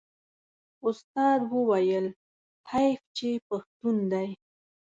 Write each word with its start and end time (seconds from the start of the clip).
استاد 0.87 1.39
وویل 1.53 2.05
حیف 2.71 3.01
چې 3.17 3.29
پښتون 3.47 3.95
دی. 4.11 4.29